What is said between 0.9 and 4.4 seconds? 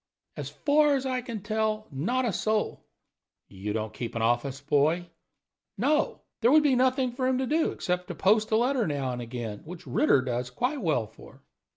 as I can tell, not a soul." "You don't keep an